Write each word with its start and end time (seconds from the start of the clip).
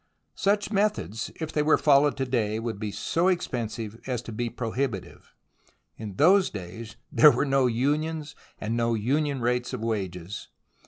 Such 0.33 0.71
methods, 0.71 1.29
if 1.39 1.53
they 1.53 1.61
were 1.61 1.77
followed 1.77 2.17
to 2.17 2.25
day, 2.25 2.57
would 2.57 2.79
be 2.79 2.89
so 2.91 3.27
expensive 3.27 4.01
as 4.07 4.23
to 4.23 4.31
be 4.31 4.49
prohibitive. 4.49 5.35
In 5.95 6.15
those 6.15 6.49
days 6.49 6.95
there 7.11 7.29
were 7.29 7.45
no 7.45 7.67
unions, 7.67 8.33
and 8.59 8.75
no 8.75 8.95
union 8.95 9.41
rates 9.41 9.73
of 9.73 9.81
wages. 9.81 10.47